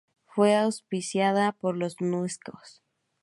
[0.25, 2.57] Fue auspiciada por la Unesco.